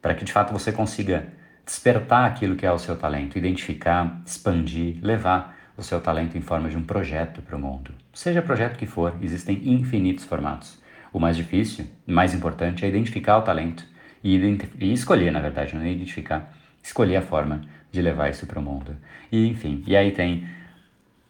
para 0.01 0.15
que 0.15 0.23
de 0.23 0.31
fato 0.31 0.51
você 0.51 0.71
consiga 0.71 1.27
despertar 1.65 2.25
aquilo 2.25 2.55
que 2.55 2.65
é 2.65 2.71
o 2.71 2.79
seu 2.79 2.95
talento, 2.95 3.37
identificar, 3.37 4.21
expandir, 4.25 4.97
levar 5.01 5.55
o 5.77 5.83
seu 5.83 6.01
talento 6.01 6.37
em 6.37 6.41
forma 6.41 6.69
de 6.69 6.77
um 6.77 6.83
projeto 6.83 7.41
para 7.41 7.55
o 7.55 7.59
mundo. 7.59 7.91
Seja 8.13 8.41
projeto 8.41 8.77
que 8.77 8.87
for, 8.87 9.15
existem 9.21 9.61
infinitos 9.69 10.25
formatos. 10.25 10.79
O 11.11 11.19
mais 11.19 11.37
difícil, 11.37 11.85
mais 12.05 12.33
importante 12.33 12.85
é 12.85 12.87
identificar 12.87 13.37
o 13.37 13.41
talento 13.41 13.85
e, 14.23 14.37
e 14.79 14.93
escolher, 14.93 15.31
na 15.31 15.39
verdade, 15.39 15.75
não 15.75 15.81
é 15.81 15.91
identificar, 15.91 16.53
escolher 16.81 17.17
a 17.17 17.21
forma 17.21 17.61
de 17.91 18.01
levar 18.01 18.29
isso 18.29 18.45
para 18.45 18.59
o 18.59 18.63
mundo. 18.63 18.95
E 19.31 19.47
enfim, 19.47 19.83
e 19.85 19.95
aí 19.95 20.11
tem 20.11 20.47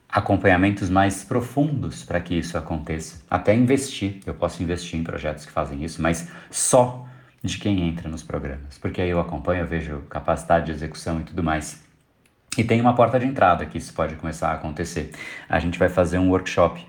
acompanhamentos 0.09 0.89
mais 0.89 1.23
profundos 1.23 2.03
para 2.03 2.19
que 2.19 2.33
isso 2.33 2.57
aconteça. 2.57 3.21
Até 3.29 3.53
investir, 3.53 4.19
eu 4.25 4.33
posso 4.33 4.63
investir 4.63 4.99
em 4.99 5.03
projetos 5.03 5.45
que 5.45 5.51
fazem 5.51 5.83
isso, 5.83 6.01
mas 6.01 6.27
só 6.49 7.05
de 7.43 7.57
quem 7.57 7.87
entra 7.87 8.09
nos 8.09 8.23
programas, 8.23 8.77
porque 8.79 9.01
aí 9.01 9.09
eu 9.09 9.19
acompanho, 9.19 9.61
eu 9.61 9.67
vejo 9.67 9.99
capacidade 10.09 10.65
de 10.65 10.71
execução 10.71 11.21
e 11.21 11.23
tudo 11.23 11.43
mais. 11.43 11.83
E 12.57 12.63
tem 12.63 12.81
uma 12.81 12.95
porta 12.95 13.19
de 13.19 13.25
entrada 13.25 13.65
que 13.65 13.77
isso 13.77 13.93
pode 13.93 14.15
começar 14.15 14.49
a 14.49 14.55
acontecer. 14.55 15.11
A 15.47 15.59
gente 15.59 15.77
vai 15.77 15.87
fazer 15.87 16.17
um 16.17 16.29
workshop 16.29 16.85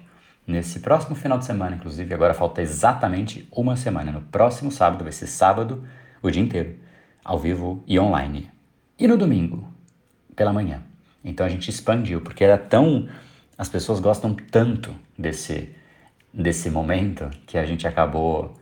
nesse 0.46 0.80
próximo 0.80 1.14
final 1.14 1.38
de 1.38 1.44
semana, 1.44 1.76
inclusive, 1.76 2.12
agora 2.12 2.34
falta 2.34 2.62
exatamente 2.62 3.46
uma 3.52 3.76
semana. 3.76 4.10
No 4.10 4.22
próximo 4.22 4.72
sábado, 4.72 5.04
vai 5.04 5.12
ser 5.12 5.26
sábado, 5.26 5.86
o 6.22 6.30
dia 6.30 6.42
inteiro, 6.42 6.76
ao 7.22 7.38
vivo 7.38 7.84
e 7.86 8.00
online. 8.00 8.50
E 8.98 9.06
no 9.06 9.16
domingo, 9.16 9.72
pela 10.34 10.52
manhã. 10.52 10.89
Então 11.24 11.44
a 11.44 11.48
gente 11.48 11.68
expandiu, 11.68 12.20
porque 12.20 12.44
era 12.44 12.58
tão. 12.58 13.08
As 13.56 13.68
pessoas 13.68 14.00
gostam 14.00 14.34
tanto 14.34 14.94
desse, 15.18 15.68
desse 16.32 16.70
momento 16.70 17.28
que 17.46 17.58
a 17.58 17.66
gente 17.66 17.86
acabou 17.86 18.56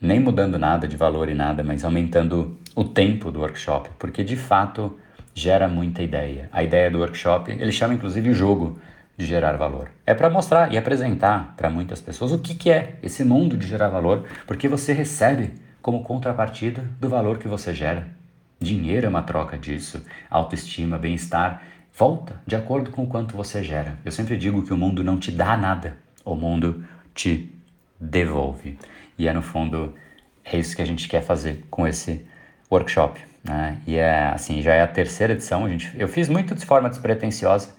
nem 0.00 0.20
mudando 0.20 0.58
nada 0.58 0.86
de 0.86 0.96
valor 0.96 1.28
e 1.28 1.34
nada, 1.34 1.62
mas 1.62 1.84
aumentando 1.84 2.56
o 2.74 2.84
tempo 2.84 3.30
do 3.30 3.40
workshop, 3.40 3.90
porque 3.98 4.22
de 4.22 4.36
fato 4.36 4.98
gera 5.34 5.68
muita 5.68 6.02
ideia. 6.02 6.48
A 6.52 6.62
ideia 6.62 6.90
do 6.90 6.98
workshop, 6.98 7.50
ele 7.50 7.72
chama 7.72 7.94
inclusive 7.94 8.30
o 8.30 8.34
jogo 8.34 8.78
de 9.16 9.26
gerar 9.26 9.56
valor. 9.56 9.90
É 10.06 10.14
para 10.14 10.30
mostrar 10.30 10.72
e 10.72 10.78
apresentar 10.78 11.54
para 11.56 11.68
muitas 11.68 12.00
pessoas 12.00 12.32
o 12.32 12.38
que, 12.38 12.54
que 12.54 12.70
é 12.70 12.94
esse 13.02 13.24
mundo 13.24 13.56
de 13.56 13.66
gerar 13.66 13.88
valor, 13.88 14.24
porque 14.46 14.68
você 14.68 14.92
recebe 14.92 15.52
como 15.82 16.04
contrapartida 16.04 16.84
do 17.00 17.08
valor 17.08 17.38
que 17.38 17.48
você 17.48 17.74
gera. 17.74 18.06
Dinheiro 18.60 19.06
é 19.06 19.08
uma 19.08 19.22
troca 19.22 19.58
disso, 19.58 20.04
autoestima, 20.30 20.98
bem-estar 20.98 21.62
volta 21.98 22.40
de 22.46 22.54
acordo 22.54 22.92
com 22.92 23.02
o 23.02 23.06
quanto 23.08 23.36
você 23.36 23.60
gera. 23.64 23.98
Eu 24.04 24.12
sempre 24.12 24.36
digo 24.36 24.62
que 24.62 24.72
o 24.72 24.76
mundo 24.76 25.02
não 25.02 25.18
te 25.18 25.32
dá 25.32 25.56
nada, 25.56 25.96
o 26.24 26.36
mundo 26.36 26.84
te 27.12 27.52
devolve. 27.98 28.78
E 29.18 29.26
é 29.26 29.32
no 29.32 29.42
fundo 29.42 29.92
é 30.44 30.56
isso 30.56 30.76
que 30.76 30.82
a 30.82 30.86
gente 30.86 31.08
quer 31.08 31.22
fazer 31.22 31.64
com 31.68 31.88
esse 31.88 32.24
workshop. 32.70 33.20
Né? 33.42 33.78
E 33.84 33.96
é 33.96 34.28
assim, 34.28 34.62
já 34.62 34.74
é 34.74 34.82
a 34.82 34.86
terceira 34.86 35.32
edição. 35.32 35.64
A 35.64 35.68
gente, 35.68 35.90
eu 35.98 36.06
fiz 36.06 36.28
muito 36.28 36.54
de 36.54 36.64
forma 36.64 36.88
despretensiosa 36.88 37.74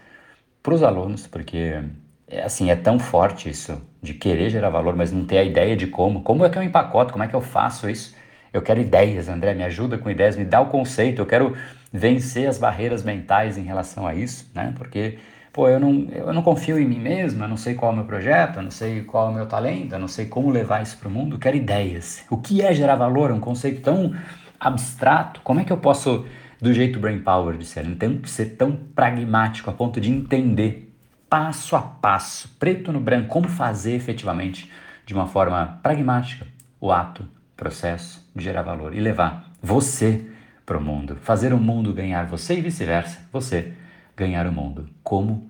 para 0.61 0.73
os 0.73 0.83
alunos, 0.83 1.25
porque 1.25 1.81
é, 2.27 2.43
assim 2.43 2.69
é 2.69 2.75
tão 2.75 2.99
forte 2.99 3.49
isso 3.49 3.81
de 4.01 4.13
querer 4.13 4.49
gerar 4.49 4.69
valor, 4.69 4.97
mas 4.97 5.13
não 5.13 5.25
ter 5.25 5.37
a 5.37 5.43
ideia 5.43 5.77
de 5.77 5.87
como. 5.87 6.23
Como 6.23 6.43
é 6.43 6.49
que 6.49 6.57
eu 6.57 6.63
empacoto? 6.63 7.13
Como 7.13 7.23
é 7.23 7.27
que 7.29 7.35
eu 7.35 7.41
faço 7.41 7.89
isso? 7.89 8.13
Eu 8.51 8.61
quero 8.61 8.81
ideias, 8.81 9.29
André, 9.29 9.53
me 9.53 9.63
ajuda 9.63 9.97
com 9.97 10.09
ideias, 10.09 10.35
me 10.35 10.43
dá 10.43 10.59
o 10.59 10.65
conceito. 10.65 11.21
Eu 11.21 11.25
quero 11.25 11.55
vencer 11.91 12.47
as 12.47 12.57
barreiras 12.57 13.03
mentais 13.03 13.57
em 13.57 13.63
relação 13.63 14.05
a 14.05 14.13
isso, 14.13 14.49
né? 14.53 14.73
Porque, 14.77 15.17
pô, 15.51 15.67
eu 15.67 15.79
não, 15.79 16.07
eu 16.11 16.33
não 16.33 16.41
confio 16.41 16.79
em 16.79 16.85
mim 16.85 16.99
mesmo, 16.99 17.43
eu 17.43 17.47
não 17.47 17.57
sei 17.57 17.73
qual 17.73 17.91
é 17.91 17.93
o 17.93 17.97
meu 17.97 18.05
projeto, 18.05 18.57
eu 18.57 18.63
não 18.63 18.71
sei 18.71 19.03
qual 19.03 19.27
é 19.27 19.31
o 19.31 19.33
meu 19.33 19.45
talento, 19.45 19.93
eu 19.93 19.99
não 19.99 20.07
sei 20.07 20.27
como 20.27 20.49
levar 20.49 20.81
isso 20.83 20.97
para 20.97 21.07
o 21.07 21.11
mundo, 21.11 21.35
eu 21.35 21.39
quero 21.39 21.57
ideias. 21.57 22.23
O 22.29 22.37
que 22.37 22.61
é 22.61 22.73
gerar 22.73 22.95
valor? 22.95 23.31
É 23.31 23.33
um 23.33 23.39
conceito 23.39 23.81
tão 23.81 24.13
abstrato. 24.59 25.41
Como 25.41 25.59
é 25.59 25.63
que 25.63 25.73
eu 25.73 25.77
posso, 25.77 26.25
do 26.61 26.73
jeito 26.73 26.99
Brain 26.99 27.19
Power 27.19 27.57
de 27.57 27.65
ser, 27.65 27.85
então, 27.85 28.19
ser 28.25 28.57
tão 28.57 28.71
pragmático 28.71 29.69
a 29.69 29.73
ponto 29.73 29.99
de 29.99 30.11
entender 30.11 30.93
passo 31.29 31.75
a 31.75 31.81
passo, 31.81 32.49
preto 32.59 32.91
no 32.91 32.99
branco, 32.99 33.27
como 33.27 33.47
fazer 33.47 33.93
efetivamente 33.93 34.69
de 35.05 35.13
uma 35.13 35.27
forma 35.27 35.79
pragmática 35.83 36.45
o 36.81 36.91
ato, 36.91 37.27
processo 37.55 38.27
de 38.35 38.43
gerar 38.43 38.61
valor 38.61 38.95
e 38.95 38.99
levar 38.99 39.51
você 39.61 40.25
para 40.69 40.77
o 40.77 40.81
mundo, 40.81 41.17
fazer 41.23 41.51
o 41.51 41.57
mundo 41.57 41.91
ganhar 41.91 42.27
você 42.27 42.59
e 42.59 42.61
vice-versa, 42.61 43.17
você 43.33 43.73
ganhar 44.15 44.45
o 44.45 44.51
mundo 44.51 44.87
como 45.01 45.49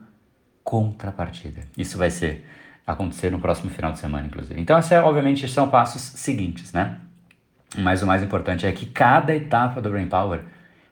contrapartida. 0.64 1.64
Isso 1.78 1.98
vai 1.98 2.10
ser 2.10 2.46
acontecer 2.88 3.30
no 3.30 3.38
próximo 3.38 3.70
final 3.70 3.92
de 3.92 4.00
semana, 4.00 4.28
inclusive. 4.28 4.60
Então, 4.62 4.80
esses, 4.80 4.94
obviamente, 4.94 5.46
são 5.50 5.70
passos 5.70 6.02
seguintes, 6.02 6.72
né? 6.72 7.00
Mas 7.78 8.02
o 8.02 8.08
mais 8.08 8.24
importante 8.24 8.66
é 8.66 8.72
que 8.72 8.86
cada 8.86 9.36
etapa 9.36 9.82
do 9.82 9.90
Brain 9.90 10.08
Power 10.08 10.40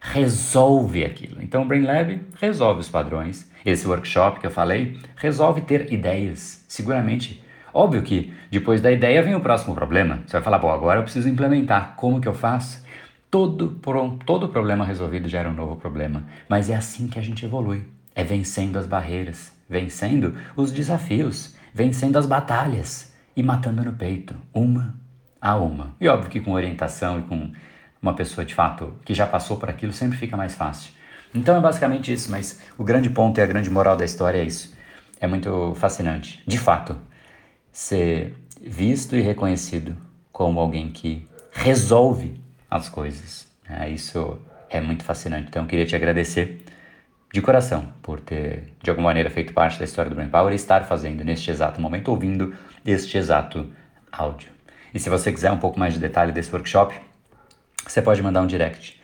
resolve 0.01 1.05
aquilo. 1.05 1.41
Então, 1.41 1.63
o 1.63 1.65
Brain 1.65 1.84
Lab 1.84 2.22
resolve 2.41 2.81
os 2.81 2.89
padrões. 2.89 3.50
Esse 3.65 3.88
workshop 3.88 4.41
que 4.41 4.46
eu 4.46 4.51
falei 4.51 5.00
resolve 5.15 5.62
ter 5.62 5.91
ideias. 5.91 6.65
Seguramente, 6.67 7.41
óbvio 7.74 8.01
que 8.03 8.34
depois 8.51 8.81
da 8.81 8.91
ideia 8.91 9.24
vem 9.24 9.36
o 9.36 9.39
próximo 9.39 9.74
problema. 9.74 10.19
Você 10.25 10.34
vai 10.34 10.41
falar, 10.41 10.60
bom, 10.60 10.72
agora 10.72 11.00
eu 11.00 11.03
preciso 11.03 11.29
implementar. 11.29 11.96
Como 11.96 12.19
que 12.19 12.27
eu 12.27 12.34
faço? 12.34 12.86
Todo, 13.29 13.79
todo 14.25 14.50
problema 14.50 14.86
resolvido 14.86 15.27
gera 15.27 15.50
um 15.50 15.53
novo 15.53 15.75
problema. 15.75 16.24
Mas 16.48 16.69
é 16.69 16.75
assim 16.75 17.07
que 17.07 17.19
a 17.19 17.22
gente 17.22 17.46
evolui. 17.46 17.86
É 18.15 18.24
vencendo 18.24 18.77
as 18.77 18.88
barreiras, 18.88 19.51
vencendo 19.69 20.36
os 20.55 20.72
desafios, 20.72 21.55
vencendo 21.74 22.17
as 22.17 22.25
batalhas 22.25 23.13
e 23.36 23.43
matando 23.43 23.84
no 23.84 23.93
peito, 23.93 24.36
uma 24.53 24.96
a 25.41 25.55
uma. 25.55 25.96
E 26.00 26.07
óbvio 26.07 26.29
que 26.29 26.39
com 26.39 26.53
orientação 26.53 27.19
e 27.19 27.22
com 27.24 27.51
uma 28.01 28.15
pessoa 28.15 28.46
de 28.46 28.55
fato 28.55 28.93
que 29.05 29.13
já 29.13 29.27
passou 29.27 29.57
por 29.57 29.69
aquilo 29.69 29.93
sempre 29.93 30.17
fica 30.17 30.38
mais 30.38 30.55
fácil. 30.55 30.91
Então 31.34 31.55
é 31.55 31.60
basicamente 31.60 32.12
isso, 32.12 32.31
mas 32.31 32.60
o 32.77 32.84
grande 32.84 33.10
ponto 33.10 33.38
e 33.38 33.41
a 33.41 33.46
grande 33.46 33.69
moral 33.69 33.98
da 33.98 34.05
história 34.05 34.39
é 34.39 34.46
isso. 34.46 34.75
É 35.19 35.27
muito 35.27 35.74
fascinante, 35.75 36.41
de 36.48 36.57
fato, 36.57 36.98
ser 37.72 38.36
visto 38.62 39.15
e 39.15 39.22
reconhecido 39.22 39.98
como 40.31 40.60
alguém 40.60 40.89
que 40.89 41.27
resolve 41.51 42.41
as 42.69 42.89
coisas. 42.89 43.47
É, 43.69 43.89
isso 43.89 44.39
é 44.69 44.79
muito 44.79 45.03
fascinante. 45.03 45.47
Então, 45.50 45.63
eu 45.63 45.67
queria 45.67 45.86
te 45.86 45.95
agradecer 45.95 46.63
de 47.33 47.41
coração 47.41 47.93
por 48.01 48.19
ter, 48.19 48.74
de 48.81 48.89
alguma 48.89 49.09
maneira, 49.09 49.29
feito 49.29 49.53
parte 49.53 49.77
da 49.77 49.86
história 49.86 50.09
do 50.09 50.15
Brain 50.15 50.29
Power 50.29 50.53
e 50.53 50.55
estar 50.55 50.86
fazendo 50.86 51.24
neste 51.24 51.51
exato 51.51 51.81
momento, 51.81 52.09
ouvindo 52.09 52.55
este 52.86 53.17
exato 53.17 53.71
áudio. 54.12 54.50
E 54.93 55.00
se 55.00 55.09
você 55.09 55.31
quiser 55.31 55.51
um 55.51 55.57
pouco 55.57 55.79
mais 55.79 55.93
de 55.93 56.00
detalhe 56.00 56.31
desse 56.31 56.51
workshop, 56.51 56.95
você 57.86 58.01
pode 58.01 58.21
mandar 58.21 58.41
um 58.41 58.47
direct 58.47 58.97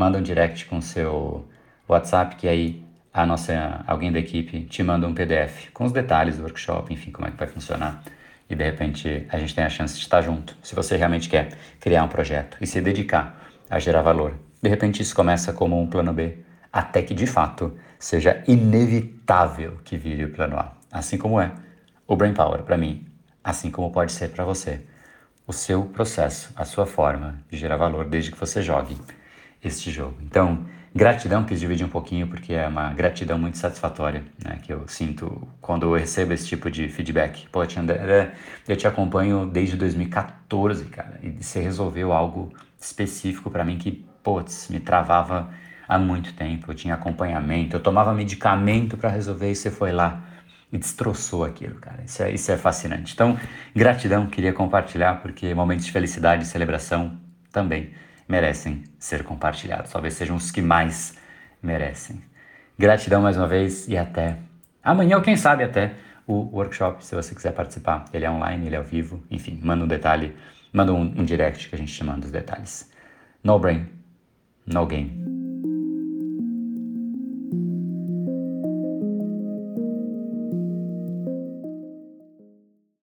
manda 0.00 0.16
um 0.16 0.22
direct 0.22 0.64
com 0.64 0.78
o 0.78 0.82
seu 0.82 1.46
WhatsApp, 1.86 2.36
que 2.36 2.48
aí 2.48 2.82
a 3.12 3.26
nossa, 3.26 3.84
alguém 3.86 4.10
da 4.10 4.18
equipe 4.18 4.62
te 4.62 4.82
manda 4.82 5.06
um 5.06 5.12
PDF 5.12 5.68
com 5.74 5.84
os 5.84 5.92
detalhes 5.92 6.38
do 6.38 6.44
workshop, 6.44 6.90
enfim, 6.94 7.10
como 7.10 7.28
é 7.28 7.30
que 7.30 7.36
vai 7.36 7.46
funcionar. 7.46 8.02
E 8.50 8.54
de 8.56 8.64
repente 8.64 9.26
a 9.30 9.38
gente 9.38 9.54
tem 9.54 9.64
a 9.64 9.70
chance 9.70 9.94
de 9.94 10.00
estar 10.00 10.20
junto. 10.20 10.56
Se 10.62 10.74
você 10.74 10.96
realmente 10.96 11.28
quer 11.28 11.50
criar 11.78 12.02
um 12.02 12.08
projeto 12.08 12.58
e 12.60 12.66
se 12.66 12.80
dedicar 12.80 13.40
a 13.70 13.78
gerar 13.78 14.02
valor, 14.02 14.34
de 14.60 14.68
repente 14.68 15.00
isso 15.00 15.14
começa 15.14 15.52
como 15.52 15.80
um 15.80 15.86
plano 15.86 16.12
B, 16.12 16.38
até 16.72 17.00
que 17.00 17.14
de 17.14 17.26
fato 17.26 17.78
seja 17.98 18.42
inevitável 18.48 19.78
que 19.84 19.96
vire 19.96 20.24
o 20.24 20.32
plano 20.32 20.58
A. 20.58 20.72
Assim 20.90 21.16
como 21.16 21.40
é 21.40 21.52
o 22.06 22.16
Brain 22.16 22.34
Power 22.34 22.62
para 22.64 22.76
mim, 22.76 23.06
assim 23.42 23.70
como 23.70 23.92
pode 23.92 24.10
ser 24.10 24.30
para 24.30 24.44
você. 24.44 24.80
O 25.46 25.52
seu 25.52 25.84
processo, 25.84 26.52
a 26.56 26.64
sua 26.64 26.86
forma 26.86 27.38
de 27.48 27.56
gerar 27.56 27.76
valor 27.76 28.04
desde 28.04 28.32
que 28.32 28.38
você 28.38 28.62
jogue 28.62 28.96
este 29.62 29.90
jogo. 29.90 30.16
Então, 30.22 30.66
gratidão, 30.94 31.44
quis 31.44 31.60
dividir 31.60 31.84
um 31.84 31.88
pouquinho 31.88 32.26
porque 32.26 32.52
é 32.52 32.66
uma 32.66 32.92
gratidão 32.92 33.38
muito 33.38 33.58
satisfatória 33.58 34.24
né, 34.44 34.58
que 34.62 34.72
eu 34.72 34.86
sinto 34.88 35.48
quando 35.60 35.86
eu 35.86 35.98
recebo 35.98 36.32
esse 36.32 36.46
tipo 36.46 36.70
de 36.70 36.88
feedback. 36.88 37.48
Pô, 37.48 37.60
André, 37.60 38.32
eu 38.68 38.76
te 38.76 38.86
acompanho 38.86 39.46
desde 39.46 39.76
2014, 39.76 40.84
cara, 40.86 41.18
e 41.22 41.42
você 41.42 41.60
resolveu 41.60 42.12
algo 42.12 42.52
específico 42.80 43.50
para 43.50 43.64
mim 43.64 43.78
que, 43.78 44.04
putz, 44.22 44.68
me 44.68 44.80
travava 44.80 45.50
há 45.88 45.98
muito 45.98 46.32
tempo. 46.34 46.70
Eu 46.70 46.74
tinha 46.74 46.94
acompanhamento, 46.94 47.76
eu 47.76 47.80
tomava 47.80 48.12
medicamento 48.12 48.96
para 48.96 49.10
resolver 49.10 49.50
e 49.50 49.56
você 49.56 49.70
foi 49.70 49.92
lá 49.92 50.22
e 50.72 50.78
destroçou 50.78 51.44
aquilo, 51.44 51.76
cara. 51.76 52.02
Isso 52.04 52.22
é, 52.22 52.30
isso 52.30 52.50
é 52.52 52.56
fascinante. 52.56 53.12
Então, 53.14 53.38
gratidão, 53.74 54.26
queria 54.26 54.52
compartilhar 54.52 55.20
porque 55.20 55.52
momentos 55.54 55.84
de 55.84 55.92
felicidade 55.92 56.44
e 56.44 56.46
celebração 56.46 57.18
também 57.52 57.90
merecem 58.30 58.84
ser 58.98 59.24
compartilhados. 59.24 59.90
Talvez 59.90 60.14
sejam 60.14 60.36
os 60.36 60.50
que 60.50 60.62
mais 60.62 61.16
merecem. 61.60 62.22
Gratidão 62.78 63.20
mais 63.20 63.36
uma 63.36 63.48
vez 63.48 63.88
e 63.88 63.98
até 63.98 64.38
amanhã, 64.82 65.16
ou 65.16 65.22
quem 65.22 65.36
sabe 65.36 65.64
até 65.64 65.94
o 66.26 66.56
workshop, 66.56 67.04
se 67.04 67.14
você 67.14 67.34
quiser 67.34 67.52
participar. 67.52 68.04
Ele 68.12 68.24
é 68.24 68.30
online, 68.30 68.66
ele 68.66 68.76
é 68.76 68.78
ao 68.78 68.84
vivo, 68.84 69.22
enfim, 69.30 69.58
manda 69.62 69.84
um 69.84 69.88
detalhe, 69.88 70.34
manda 70.72 70.94
um, 70.94 71.02
um 71.02 71.24
direct 71.24 71.68
que 71.68 71.74
a 71.74 71.78
gente 71.78 71.92
te 71.92 72.04
manda 72.04 72.24
os 72.24 72.30
detalhes. 72.30 72.88
No 73.42 73.58
brain, 73.58 73.86
no 74.64 74.86
game. 74.86 75.19